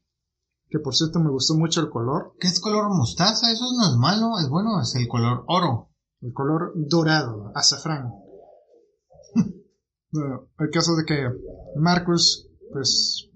[0.69, 2.35] que por cierto me gustó mucho el color.
[2.39, 3.51] ¿Qué es color mostaza?
[3.51, 5.92] Eso no es malo, es bueno, es el color oro
[6.23, 8.13] el color dorado, azafrán.
[10.13, 11.29] bueno, el caso de que
[11.77, 13.29] Marcus, pues,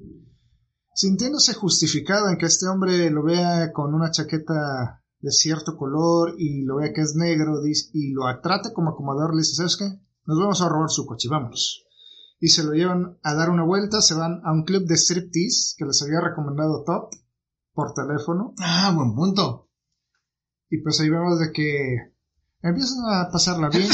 [0.95, 6.65] sintiéndose justificado en que este hombre lo vea con una chaqueta de cierto color y
[6.65, 9.87] lo vea que es negro y lo trate como acomodador, le dice, ¿sabes qué?
[10.25, 11.85] Nos vamos a robar su coche, vámonos.
[12.39, 15.75] Y se lo llevan a dar una vuelta, se van a un club de striptease
[15.77, 17.11] que les había recomendado Top
[17.73, 18.55] por teléfono.
[18.61, 19.71] Ah, buen punto.
[20.69, 22.16] Y pues ahí vemos de que
[22.67, 23.89] Empiezan a pasarla bien.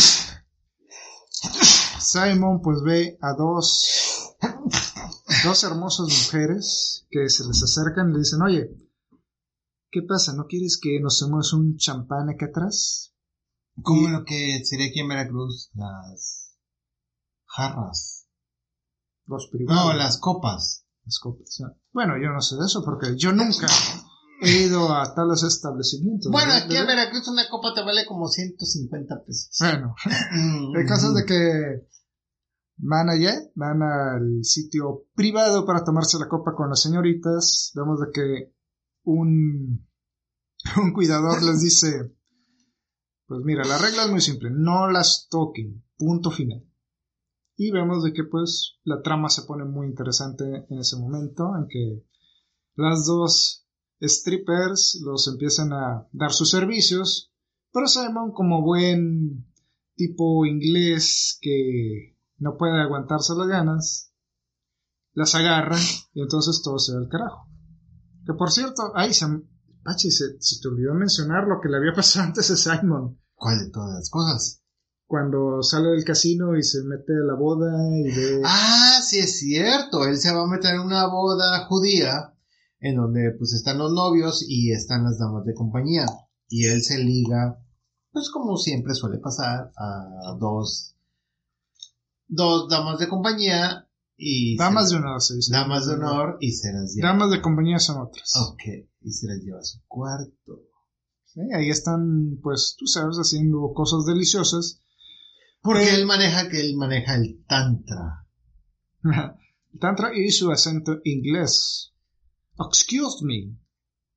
[1.99, 4.35] Simon pues ve a dos,
[5.45, 8.71] dos hermosas mujeres que se les acercan y le dicen, oye,
[9.91, 10.33] ¿qué pasa?
[10.33, 13.15] ¿No quieres que nos tomemos un champán acá atrás?
[13.83, 16.57] Como lo que sería aquí en Veracruz, las
[17.45, 18.27] jarras.
[19.27, 19.85] Los privados.
[19.85, 20.87] No, las copas.
[21.05, 21.61] Las copas.
[21.63, 21.77] ah.
[21.93, 23.67] Bueno, yo no sé de eso porque yo nunca
[24.43, 26.31] he ido a tales establecimientos.
[26.31, 26.65] Bueno, ¿verdad?
[26.65, 29.57] aquí en Veracruz una copa te vale como 150 pesos.
[29.61, 29.95] Bueno,
[30.77, 31.89] el caso es de que
[32.77, 37.73] van allá, van al sitio privado para tomarse la copa con las señoritas.
[37.75, 38.55] Vemos de que
[39.05, 39.89] un,
[40.83, 42.13] un cuidador les dice,
[43.27, 46.67] pues mira, la regla es muy simple, no las toquen, punto final.
[47.57, 51.69] Y vemos de que pues la trama se pone muy interesante en ese momento, en
[51.69, 52.05] que
[52.75, 53.62] las dos
[54.03, 57.33] strippers los empiezan a dar sus servicios,
[57.73, 59.47] pero Simon como buen
[59.95, 64.13] tipo inglés que no puede aguantarse las ganas,
[65.15, 65.79] las agarra
[66.15, 67.47] y entonces todo se va al carajo.
[68.27, 69.27] Que por cierto, ay, se,
[69.85, 73.19] Pachi, se, se te olvidó mencionar lo que le había pasado antes a Simon.
[73.35, 74.63] ¿Cuál de todas las cosas?
[75.07, 78.41] Cuando sale del casino y se mete a la boda y ve...
[78.45, 80.07] Ah, sí es cierto.
[80.07, 82.32] Él se va a meter en una boda judía
[82.83, 86.05] en donde pues están los novios y están las damas de compañía.
[86.49, 87.65] Y él se liga,
[88.11, 90.97] pues como siempre suele pasar, a dos,
[92.27, 94.57] dos damas de compañía y...
[94.57, 95.53] Damas de honor, se dice.
[95.53, 97.09] Damas de honor y se las lleva.
[97.09, 98.33] Damas de compañía son otras.
[98.49, 98.63] Ok,
[99.01, 100.69] y se las lleva a su cuarto.
[101.25, 104.81] Sí, ahí están, pues, tú sabes, haciendo cosas deliciosas.
[105.63, 108.27] Porque Eh, él maneja que él maneja el tantra.
[109.81, 111.92] Tantra y su acento inglés.
[112.61, 113.57] Excuse me,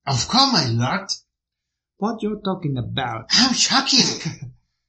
[0.06, 1.10] Of course, my lord.
[1.98, 3.26] what you talking about?
[3.32, 4.43] I'm shocking.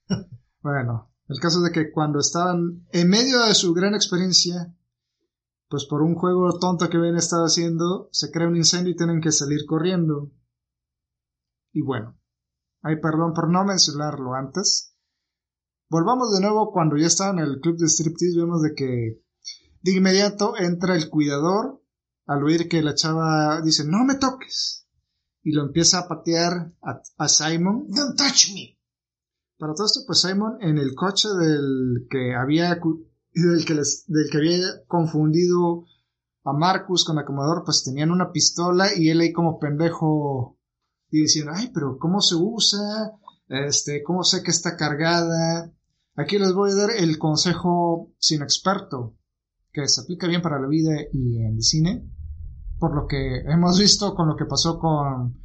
[0.61, 4.75] Bueno, el caso es de que cuando estaban en medio de su gran experiencia,
[5.69, 9.21] pues por un juego tonto que habían estado haciendo, se crea un incendio y tienen
[9.21, 10.29] que salir corriendo.
[11.71, 12.19] Y bueno,
[12.81, 14.93] ay perdón por no mencionarlo antes.
[15.89, 19.23] Volvamos de nuevo cuando ya estaban en el club de striptease, vemos de que
[19.83, 21.81] de inmediato entra el cuidador
[22.27, 24.87] al oír que la chava dice no me toques
[25.43, 26.73] y lo empieza a patear
[27.17, 28.77] a, Simon Don't touch me.
[29.57, 32.79] para todo esto, pues Simon en el coche del que había
[33.33, 35.85] del que, les- del que había confundido
[36.43, 40.57] a Marcus con acomodador, pues tenían una pistola y él ahí como pendejo
[41.11, 43.11] y diciendo, ay, pero ¿cómo se usa?
[43.47, 45.71] Este, ¿cómo sé que está cargada?
[46.15, 49.15] Aquí les voy a dar el consejo sin experto,
[49.71, 52.09] que se aplica bien para la vida y en el cine,
[52.79, 55.41] por lo que hemos visto con lo que pasó con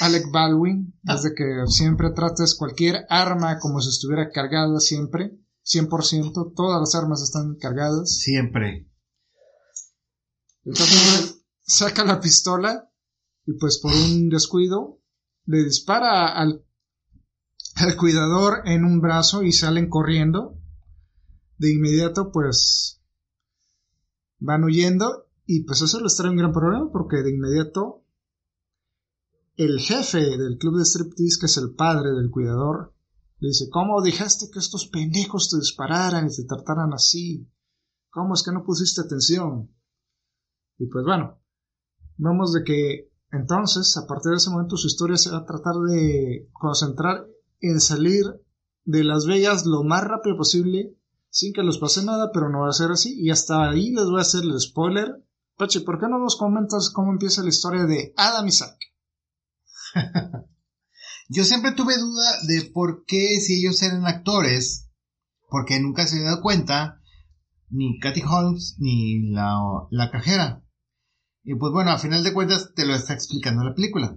[0.00, 6.54] Alec Baldwin, es de que siempre trates cualquier arma como si estuviera cargada siempre, 100%,
[6.54, 8.16] todas las armas están cargadas.
[8.18, 8.88] Siempre.
[10.64, 12.90] Entonces saca la pistola
[13.46, 15.00] y pues por un descuido
[15.44, 16.64] le dispara al,
[17.76, 20.58] al cuidador en un brazo y salen corriendo.
[21.58, 23.02] De inmediato pues
[24.38, 28.04] van huyendo y pues eso les trae un gran problema porque de inmediato
[29.56, 32.94] el jefe del club de striptease, que es el padre del cuidador,
[33.38, 37.50] le dice, ¿cómo dejaste que estos pendejos te dispararan y te trataran así?
[38.10, 39.74] ¿Cómo es que no pusiste atención?
[40.76, 41.40] Y pues bueno,
[42.18, 45.76] vemos de que entonces, a partir de ese momento, su historia se va a tratar
[45.76, 47.26] de concentrar
[47.60, 48.24] en salir
[48.84, 50.94] de Las Vegas lo más rápido posible,
[51.30, 53.18] sin que les pase nada, pero no va a ser así.
[53.18, 55.24] Y hasta ahí les voy a hacer el spoiler.
[55.58, 58.78] Pachi, ¿por qué no nos comentas cómo empieza la historia de Adam y Zack?
[61.28, 64.88] Yo siempre tuve duda de por qué si ellos eran actores,
[65.50, 67.02] porque nunca se había dado cuenta,
[67.70, 69.58] ni Katy Holmes ni la,
[69.90, 70.64] la cajera.
[71.42, 74.16] Y pues bueno, a final de cuentas te lo está explicando la película.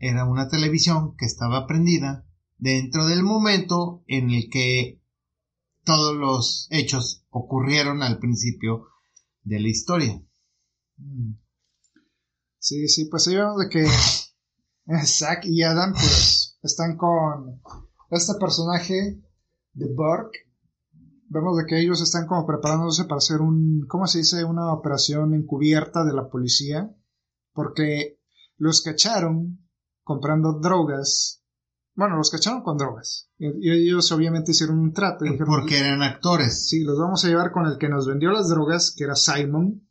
[0.00, 2.26] Era una televisión que estaba prendida
[2.58, 5.00] dentro del momento en el que
[5.84, 8.88] todos los hechos ocurrieron al principio
[9.44, 10.20] de la historia.
[11.04, 11.34] Mm.
[12.58, 13.86] Sí, sí, pues ahí vemos de que
[15.06, 17.60] Zack y Adam pues están con
[18.10, 19.22] este personaje
[19.74, 20.38] de Burke.
[21.28, 24.44] Vemos de que ellos están como preparándose para hacer un, ¿cómo se dice?
[24.44, 26.90] Una operación encubierta de la policía.
[27.52, 28.18] Porque
[28.56, 29.68] los cacharon
[30.02, 31.42] comprando drogas.
[31.94, 33.30] Bueno, los cacharon con drogas.
[33.38, 35.24] Y, y ellos obviamente hicieron un trato.
[35.24, 36.68] y dijeron, Porque eran actores.
[36.68, 39.88] Sí, los vamos a llevar con el que nos vendió las drogas, que era Simon.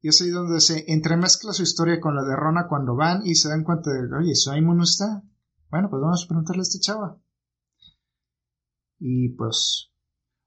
[0.00, 3.34] Y es ahí donde se entremezcla su historia con la de Rona cuando van y
[3.34, 5.22] se dan cuenta de, oye, Simon no está.
[5.70, 7.20] Bueno, pues vamos a preguntarle a esta chava.
[9.00, 9.92] Y pues,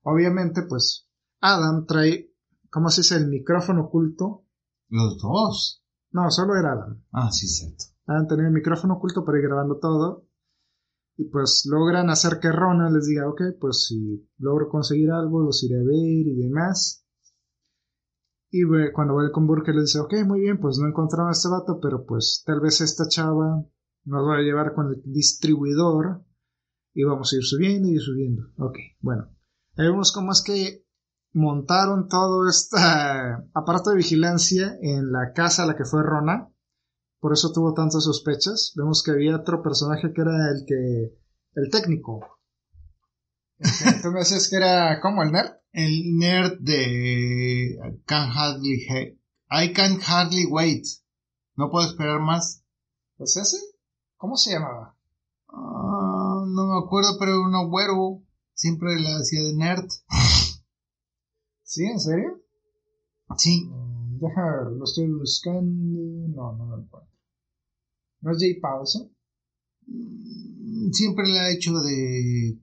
[0.04, 1.10] obviamente, pues,
[1.42, 2.34] Adam trae,
[2.70, 3.16] ¿cómo se dice?
[3.18, 4.46] El micrófono oculto.
[4.90, 5.84] Los dos.
[6.12, 7.04] No, solo era Adam.
[7.12, 7.86] Ah, sí, cierto.
[8.06, 10.28] Adam tenía el micrófono oculto para ir grabando todo.
[11.18, 15.64] Y pues logran hacer que Rona les diga, ok, pues si logro conseguir algo, los
[15.64, 17.01] iré a ver y demás.
[18.54, 21.48] Y cuando va con Burke le dice, ok, muy bien, pues no encontraron a este
[21.48, 23.64] vato, pero pues tal vez esta chava
[24.04, 26.26] nos va a llevar con el distribuidor
[26.94, 28.44] y vamos a ir subiendo y subiendo.
[28.58, 29.30] Ok, bueno.
[29.78, 30.86] Ahí vemos cómo es que
[31.32, 32.78] montaron todo este
[33.54, 36.50] aparato de vigilancia en la casa a la que fue Rona.
[37.22, 38.74] Por eso tuvo tantas sospechas.
[38.76, 41.18] Vemos que había otro personaje que era el que...
[41.54, 42.40] el técnico.
[44.02, 45.61] Tú me que era como el nerd.
[45.74, 49.18] El nerd de Can Hardly
[49.50, 50.86] I Can Hardly Wait.
[51.56, 52.64] No puedo esperar más.
[53.18, 53.58] ¿Pues ese?
[54.18, 54.96] ¿Cómo se llamaba?
[55.50, 58.22] Ah, no me acuerdo, pero un güero.
[58.54, 59.88] Siempre la hacía de nerd.
[61.64, 61.86] ¿Sí?
[61.86, 62.42] ¿En serio?
[63.38, 63.66] Sí.
[63.66, 66.00] Mm, deja ver, lo estoy buscando.
[66.30, 67.12] No, no lo encuentro.
[68.22, 69.12] ¿No es Jay Paulson?
[69.88, 72.60] Mm, siempre la ha hecho de.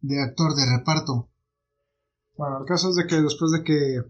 [0.00, 1.30] De actor de reparto.
[2.36, 4.02] Bueno, el caso es de que después de que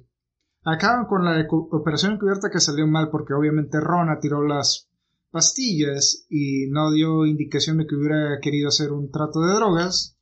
[0.64, 4.88] acaban con la operación encubierta que salió mal porque obviamente Rona tiró las
[5.30, 10.16] pastillas y no dio indicación de que hubiera querido hacer un trato de drogas,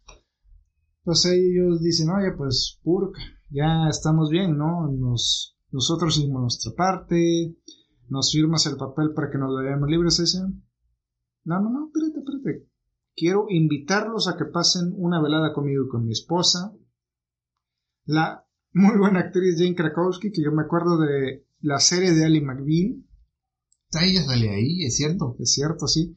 [1.03, 3.17] pues ellos dicen, oye, pues Purk,
[3.51, 4.91] ya estamos bien, ¿no?
[4.93, 7.57] Nos, nosotros hicimos nuestra parte,
[8.09, 10.63] nos firmas el papel para que nos veamos libres, dicen.
[11.45, 12.69] No, no, no, espérate, espérate.
[13.19, 16.73] Quiero invitarlos a que pasen una velada conmigo y con mi esposa.
[18.05, 22.41] La muy buena actriz Jane Krakowski, que yo me acuerdo de la serie de Ali
[22.41, 23.05] McBeal.
[24.01, 25.37] Ella sale ahí, es cierto.
[25.41, 26.17] Es cierto, sí.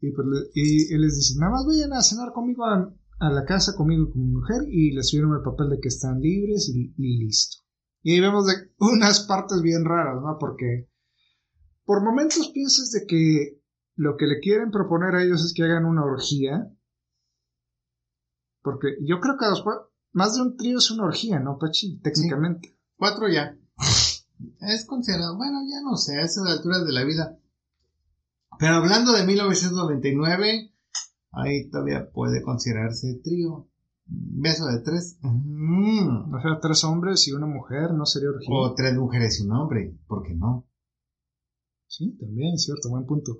[0.00, 3.74] Y, pues, y, les dice, nada más vayan a cenar conmigo a, a la casa
[3.76, 6.94] conmigo y con mi mujer y les firmo el papel de que están libres y,
[6.96, 7.58] listo.
[8.02, 10.36] Y ahí vemos de unas partes bien raras, ¿no?
[10.38, 10.88] Porque
[11.84, 13.62] por momentos piensas de que
[13.96, 16.70] lo que le quieren proponer a ellos es que hagan una orgía.
[18.62, 19.76] Porque yo creo que después,
[20.12, 21.98] más de un trío es una orgía, ¿no, Pachi?
[22.00, 22.76] Técnicamente.
[22.96, 23.56] Cuatro ya.
[24.60, 27.38] Es considerado, bueno, ya no sé, a esas alturas de la vida.
[28.58, 30.72] Pero hablando de 1999,
[31.32, 33.68] ahí todavía puede considerarse trío.
[34.06, 35.18] Beso de tres.
[35.22, 36.34] Mm.
[36.34, 38.54] O sea, tres hombres y una mujer, ¿no sería orgía?
[38.54, 40.66] O tres mujeres y un hombre, ¿por qué no?
[41.86, 43.38] Sí, también, cierto, buen punto.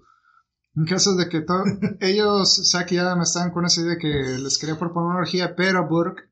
[0.77, 1.45] En caso de que
[2.01, 5.89] ellos, Zack y Adam estaban con esa idea que les quería proponer una orgía, pero
[5.89, 6.31] Burke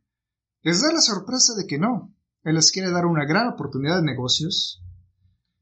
[0.62, 2.14] les da la sorpresa de que no.
[2.42, 4.82] Él les quiere dar una gran oportunidad de negocios,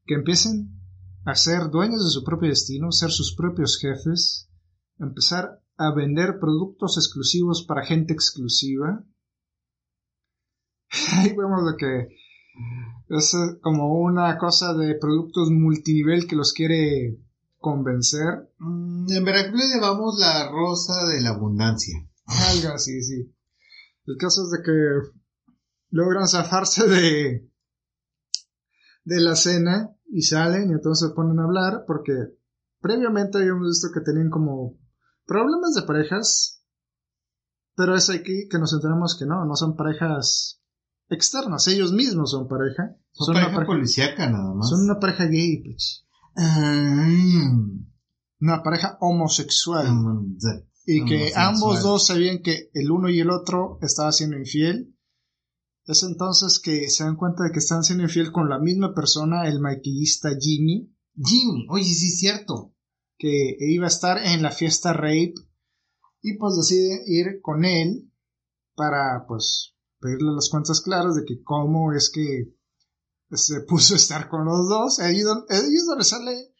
[0.06, 0.80] que empiecen
[1.26, 4.48] a ser dueños de su propio destino, ser sus propios jefes,
[4.98, 9.04] empezar a vender productos exclusivos para gente exclusiva.
[11.12, 12.08] Ahí vemos de que
[13.08, 17.18] es como una cosa de productos multinivel que los quiere
[17.60, 18.50] convencer.
[18.58, 21.94] Mm, en Veracruz le llamamos la rosa de la abundancia.
[22.26, 23.32] Algo así, sí.
[24.06, 25.18] El caso es de que
[25.90, 27.50] logran zafarse de
[29.04, 32.12] de la cena y salen y entonces se ponen a hablar porque
[32.80, 34.78] previamente habíamos visto que tenían como
[35.26, 36.62] problemas de parejas,
[37.76, 40.62] pero es aquí que nos enteramos que no, no son parejas
[41.08, 42.96] externas, ellos mismos son pareja.
[43.12, 44.68] Son, pareja, una policíaca nada más.
[44.68, 46.06] Son una pareja gay, pues.
[46.36, 47.08] Ah.
[48.40, 49.86] Una pareja homosexual.
[50.86, 54.96] y que ambos dos sabían que el uno y el otro estaba siendo infiel.
[55.86, 59.46] Es entonces que se dan cuenta de que están siendo infiel con la misma persona,
[59.48, 60.94] el maquillista Jimmy.
[61.16, 62.74] Jimmy, oye, sí es cierto
[63.18, 65.34] que iba a estar en la fiesta rape
[66.22, 68.10] y pues decide ir con él
[68.74, 72.54] para pues pedirle las cuentas claras de que cómo es que
[73.32, 74.98] se puso a estar con los dos.
[75.00, 76.52] Ahí, es donde sale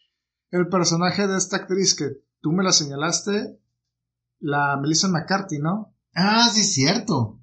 [0.51, 3.59] el personaje de esta actriz que tú me la señalaste,
[4.39, 5.95] la Melissa McCarthy, ¿no?
[6.13, 7.39] Ah, sí, es cierto.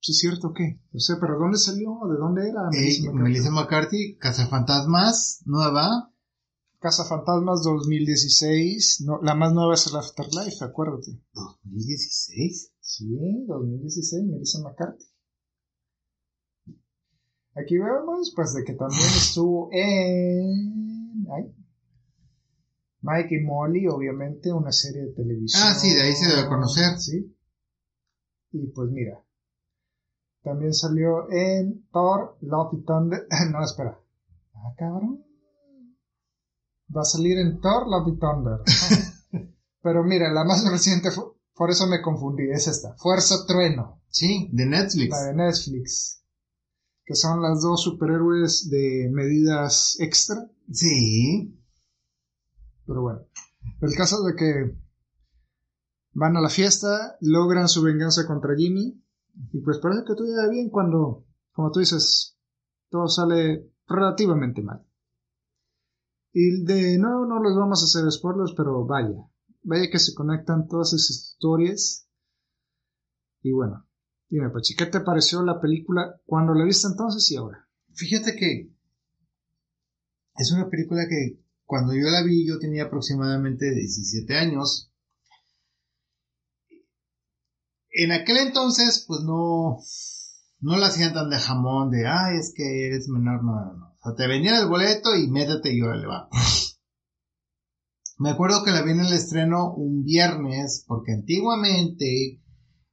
[0.00, 0.82] Sí, es cierto ¿qué?
[0.92, 1.98] no sé, pero ¿dónde salió?
[2.10, 2.68] ¿De dónde era?
[2.70, 3.22] Melissa, McCarthy?
[3.22, 6.12] Melissa McCarthy, Cazafantasmas, nueva.
[6.78, 9.04] Cazafantasmas 2016.
[9.06, 11.22] No, la más nueva es el Afterlife, acuérdate.
[11.64, 12.72] ¿2016?
[12.80, 15.13] Sí, 2016, Melissa McCarthy.
[17.56, 21.26] Aquí vemos, pues, de que también estuvo en.
[21.30, 21.54] Ay.
[23.00, 25.62] Mike y Molly, obviamente, una serie de televisión.
[25.64, 26.98] Ah, sí, de ahí se debe conocer.
[26.98, 27.36] Sí.
[28.52, 29.22] Y pues mira,
[30.42, 33.26] también salió en Thor, Love and Thunder.
[33.52, 34.00] no, espera.
[34.54, 35.24] Ah, cabrón.
[36.96, 38.60] Va a salir en Thor, Love and Thunder.
[39.82, 41.10] Pero mira, la más reciente,
[41.54, 42.94] por eso me confundí, es esta.
[42.96, 44.00] Fuerza Trueno.
[44.08, 45.10] Sí, de Netflix.
[45.10, 46.23] La de Netflix.
[47.04, 50.50] Que son las dos superhéroes de medidas extra.
[50.70, 51.54] Sí.
[52.86, 53.26] Pero bueno,
[53.80, 54.76] el caso de que
[56.12, 59.02] van a la fiesta, logran su venganza contra Jimmy,
[59.52, 62.38] y pues parece que todo iba bien cuando, como tú dices,
[62.88, 64.86] todo sale relativamente mal.
[66.32, 69.28] Y de no, no les vamos a hacer spoilers, pero vaya,
[69.62, 72.08] vaya que se conectan todas esas historias.
[73.42, 73.86] Y bueno,
[74.28, 77.68] dime, Pachi, ¿qué te pareció la película cuando la viste entonces y ahora?
[77.92, 78.70] Fíjate que
[80.36, 84.90] es una película que cuando yo la vi yo tenía aproximadamente 17 años.
[87.90, 89.78] En aquel entonces, pues no,
[90.60, 93.86] no la hacían tan de jamón, de, ay, es que eres menor, no, no, no.
[93.86, 96.28] O sea, te vendían el boleto y métete y órale va.
[98.18, 102.40] Me acuerdo que la vi en el estreno un viernes, porque antiguamente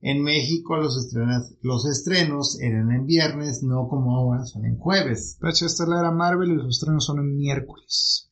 [0.02, 5.38] en México los estrenos, los estrenos eran en viernes, no como ahora son en jueves.
[5.44, 8.32] Hecho, esta era Marvel y los estrenos son en miércoles.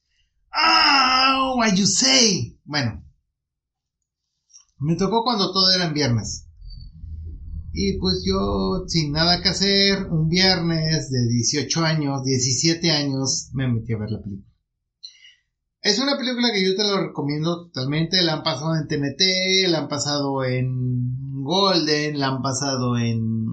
[0.52, 1.54] ¡Ah!
[1.60, 2.58] what you say?
[2.64, 3.04] Bueno,
[4.80, 6.48] me tocó cuando todo era en viernes.
[7.72, 13.68] Y pues yo, sin nada que hacer, un viernes de 18 años, 17 años, me
[13.68, 14.50] metí a ver la película.
[15.82, 18.22] Es una película que yo te lo recomiendo totalmente.
[18.22, 23.48] La han pasado en TNT, la han pasado en Golden, la han pasado en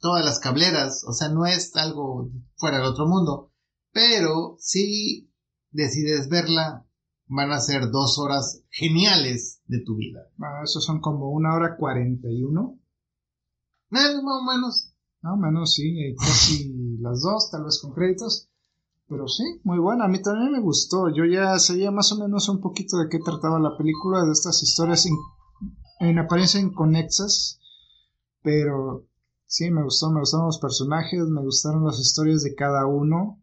[0.00, 1.04] todas las cableras.
[1.06, 3.52] O sea, no es algo fuera del otro mundo.
[3.92, 5.30] Pero si
[5.70, 6.84] decides verla,
[7.28, 10.22] van a ser dos horas geniales de tu vida.
[10.40, 12.80] Ah, eso son como una hora cuarenta y uno.
[13.90, 14.92] más o menos.
[15.22, 18.50] Más o menos, sí, casi las dos, tal vez con créditos.
[19.06, 20.06] Pero sí, muy buena.
[20.06, 21.14] A mí también me gustó.
[21.14, 24.60] Yo ya sabía más o menos un poquito de qué trataba la película, de estas
[24.64, 25.06] historias
[26.00, 27.60] en apariencia inconexas.
[28.42, 29.06] Pero
[29.46, 33.40] sí, me gustó, me gustaron los personajes, me gustaron las historias de cada uno.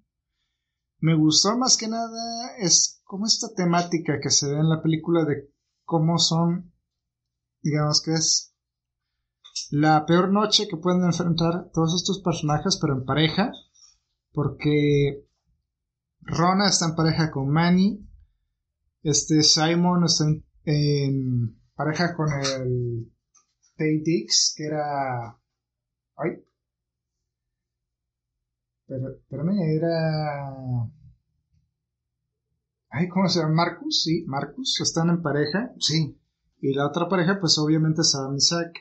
[0.99, 5.25] Me gustó más que nada es como esta temática que se ve en la película
[5.25, 5.51] de
[5.83, 6.71] cómo son,
[7.61, 8.51] digamos que es
[9.69, 13.51] la peor noche que pueden enfrentar todos estos personajes, pero en pareja,
[14.31, 15.25] porque
[16.21, 18.07] Rona está en pareja con Manny,
[19.03, 20.25] este Simon está
[20.65, 23.11] en, pareja con el
[23.75, 25.37] Tay Dix, que era...
[26.15, 26.43] Ay.
[28.85, 30.61] Pero, espérame, era...
[32.89, 33.53] Ay, ¿cómo se llama?
[33.53, 35.73] Marcus, sí, Marcus, están en pareja.
[35.79, 36.19] Sí.
[36.59, 38.73] Y la otra pareja, pues obviamente es Adam Isaac.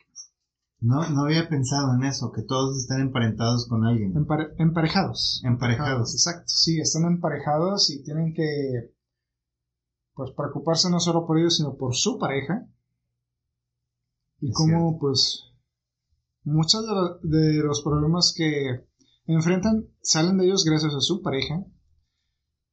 [0.81, 4.15] No, no había pensado en eso, que todos están emparentados con alguien.
[4.59, 5.43] emparejados.
[5.45, 6.13] Emparejados.
[6.15, 8.93] Exacto, sí, están emparejados y tienen que,
[10.15, 12.67] pues, preocuparse no solo por ellos, sino por su pareja.
[14.41, 15.45] Y como, pues,
[16.45, 16.83] muchos
[17.23, 18.87] de, de los problemas que
[19.27, 21.65] enfrentan salen de ellos gracias a su pareja.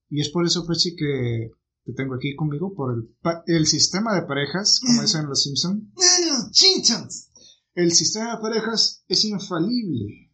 [0.09, 1.51] Y es por eso, Pechi, que
[1.83, 3.15] te tengo aquí conmigo, por el,
[3.47, 5.83] el sistema de parejas, como dicen los Simpsons.
[6.51, 7.31] Simpsons!
[7.73, 10.31] El sistema de parejas es infalible.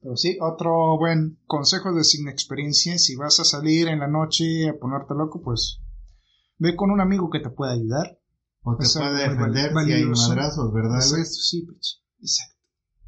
[0.00, 4.68] Pero sí, otro buen consejo de sin experiencia, si vas a salir en la noche
[4.68, 5.81] a ponerte loco, pues
[6.62, 8.18] ve con un amigo que te pueda ayudar.
[8.62, 10.96] O te puede defender si hay madrazos, ¿verdad?
[10.96, 11.96] Exacto, sí, Pechi.
[12.20, 12.56] Exacto.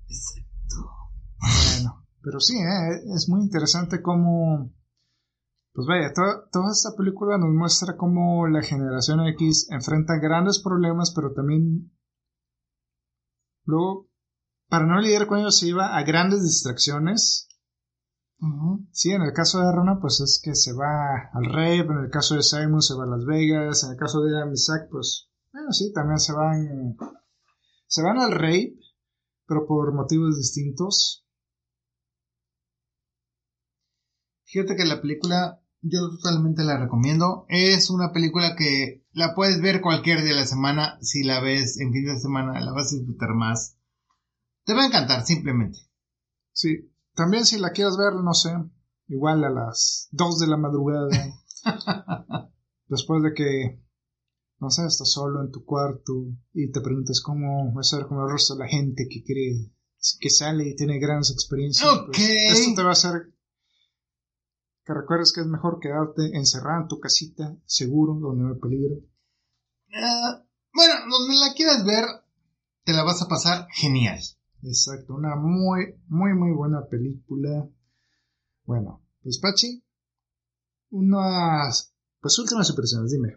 [0.09, 0.91] Exacto.
[1.39, 2.07] Bueno.
[2.23, 3.15] Pero sí, ¿eh?
[3.15, 4.73] es muy interesante cómo...
[5.73, 11.33] Pues vaya, toda esta película nos muestra cómo la generación X enfrenta grandes problemas, pero
[11.33, 11.93] también
[13.65, 14.09] luego,
[14.69, 17.49] para no lidiar con ellos, se iba a grandes distracciones.
[18.93, 22.11] Sí, en el caso de Rona, pues es que se va al rey, en el
[22.11, 25.73] caso de Simon se va a Las Vegas, en el caso de Isaac, pues, bueno,
[25.73, 26.97] sí, también se van,
[27.87, 28.79] se van al rey,
[29.47, 31.25] pero por motivos distintos.
[34.45, 37.45] Fíjate que la película yo totalmente la recomiendo.
[37.49, 40.99] Es una película que la puedes ver cualquier día de la semana.
[41.03, 43.77] Si la ves en fin de semana, la vas a disfrutar más.
[44.65, 45.79] Te va a encantar, simplemente.
[46.53, 46.91] Sí.
[47.15, 48.51] También si la quieres ver, no sé,
[49.09, 51.09] igual a las 2 de la madrugada.
[52.89, 53.83] después de que,
[54.61, 56.13] no sé, estás solo en tu cuarto
[56.53, 59.71] y te preguntas cómo va a ser como el rostro de la gente que cree
[60.21, 61.89] que sale y tiene grandes experiencias.
[62.07, 63.33] Pues, esto te va a hacer
[64.85, 68.97] que recuerdes que es mejor quedarte encerrado en tu casita, seguro, donde no hay peligro.
[69.95, 70.45] Ah,
[70.75, 72.05] bueno, donde la quieras ver,
[72.85, 74.21] te la vas a pasar genial.
[74.67, 77.69] Exacto, una muy, muy, muy buena película.
[78.65, 79.85] Bueno, pues Pachi,
[80.91, 83.37] unas, pues últimas impresiones, dime.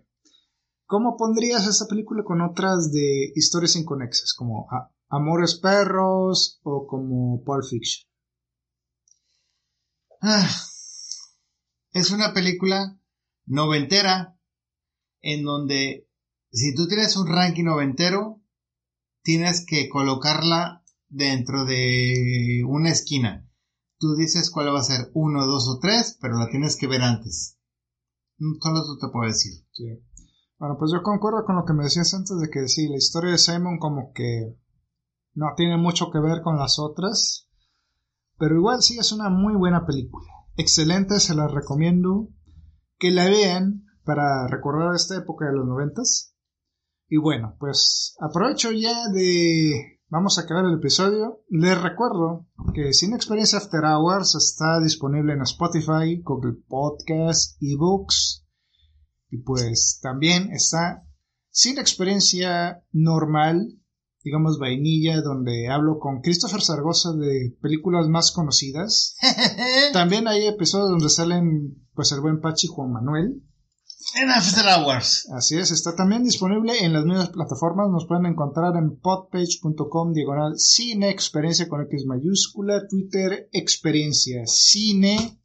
[0.85, 4.69] ¿Cómo pondrías esta película con otras de historias inconexas, como
[5.09, 8.09] Amores Perros o como Pulp Fiction?
[10.21, 10.49] Ah,
[11.91, 12.97] es una película
[13.45, 14.39] noventera
[15.19, 16.09] en donde
[16.53, 18.41] si tú tienes un ranking noventero,
[19.23, 23.47] tienes que colocarla dentro de una esquina.
[23.99, 27.01] Tú dices cuál va a ser, uno, dos o tres, pero la tienes que ver
[27.01, 27.57] antes.
[28.37, 29.53] Solo tú te puedo decir.
[29.71, 29.85] Sí.
[30.59, 33.31] Bueno, pues yo concuerdo con lo que me decías antes de que sí, la historia
[33.31, 34.57] de Simon como que
[35.33, 37.47] no tiene mucho que ver con las otras,
[38.37, 40.31] pero igual sí es una muy buena película.
[40.55, 42.29] Excelente, se la recomiendo
[42.97, 46.35] que la vean para recordar esta época de los noventas.
[47.07, 49.96] Y bueno, pues aprovecho ya de...
[50.09, 51.43] Vamos a acabar el episodio.
[51.49, 58.45] Les recuerdo que Sin Experiencia After Hours está disponible en Spotify, Google Podcasts, eBooks.
[59.29, 61.05] Y pues también está
[61.49, 63.81] Sin Experiencia Normal,
[64.23, 69.17] digamos vainilla, donde hablo con Christopher Zaragoza de películas más conocidas.
[69.91, 73.43] también hay episodios donde salen pues el buen Pachi Juan Manuel.
[74.15, 75.29] En After Hours.
[75.31, 77.89] Así es, está también disponible en las mismas plataformas.
[77.89, 85.41] Nos pueden encontrar en podpage.com diagonal cine experiencia con X mayúscula, Twitter experiencia cine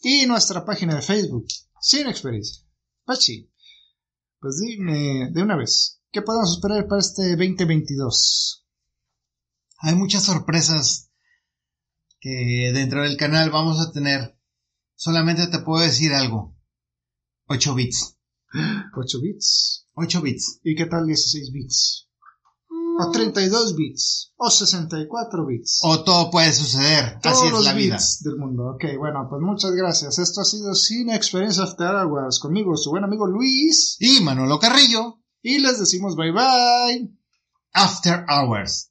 [0.00, 1.46] y nuestra página de Facebook,
[1.80, 2.64] Cine Experiencia.
[3.04, 3.52] Pachi,
[4.40, 8.66] pues dime de una vez, ¿qué podemos esperar para este 2022?
[9.82, 11.10] Hay muchas sorpresas
[12.18, 14.38] que dentro del canal vamos a tener.
[14.94, 16.59] Solamente te puedo decir algo.
[17.50, 18.16] 8 bits.
[18.96, 19.86] 8 bits.
[19.94, 20.60] 8 bits.
[20.62, 22.06] ¿Y qué tal 16 bits?
[23.00, 24.32] O 32 bits.
[24.36, 25.80] O 64 bits.
[25.82, 27.18] O todo puede suceder.
[27.20, 27.96] Todos Así es los la vida.
[27.96, 28.70] bits del mundo.
[28.74, 30.18] Ok, bueno, pues muchas gracias.
[30.20, 32.38] Esto ha sido Cine Experiencia After Hours.
[32.38, 33.96] Conmigo, su buen amigo Luis.
[33.98, 35.20] Y Manolo Carrillo.
[35.42, 37.16] Y les decimos bye bye.
[37.72, 38.89] After Hours.